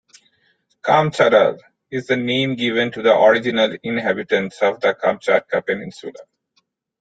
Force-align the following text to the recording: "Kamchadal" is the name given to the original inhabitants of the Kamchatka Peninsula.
"Kamchadal" 0.81 1.59
is 1.91 2.07
the 2.07 2.17
name 2.17 2.55
given 2.55 2.91
to 2.93 3.03
the 3.03 3.15
original 3.15 3.77
inhabitants 3.83 4.59
of 4.63 4.79
the 4.79 4.95
Kamchatka 4.95 5.61
Peninsula. 5.63 6.23